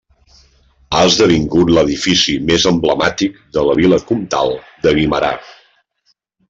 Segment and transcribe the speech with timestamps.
[0.93, 5.35] Ha esdevingut l'edifici més emblemàtic de la vila comtal de Guimerà.